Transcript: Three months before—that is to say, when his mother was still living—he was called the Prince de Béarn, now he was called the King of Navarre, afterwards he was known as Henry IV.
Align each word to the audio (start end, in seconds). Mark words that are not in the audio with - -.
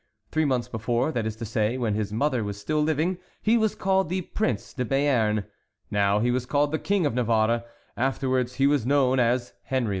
Three 0.31 0.45
months 0.45 0.67
before—that 0.67 1.27
is 1.27 1.35
to 1.35 1.45
say, 1.45 1.77
when 1.77 1.93
his 1.93 2.11
mother 2.11 2.43
was 2.43 2.59
still 2.59 2.81
living—he 2.81 3.55
was 3.55 3.75
called 3.75 4.09
the 4.09 4.21
Prince 4.21 4.73
de 4.73 4.83
Béarn, 4.83 5.45
now 5.91 6.17
he 6.17 6.31
was 6.31 6.47
called 6.47 6.71
the 6.71 6.79
King 6.79 7.05
of 7.05 7.13
Navarre, 7.13 7.63
afterwards 7.95 8.55
he 8.55 8.65
was 8.65 8.83
known 8.83 9.19
as 9.19 9.53
Henry 9.61 9.89
IV. 9.89 9.89